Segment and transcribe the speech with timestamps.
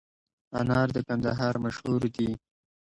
[0.59, 2.29] انار د کندهار مشهور دي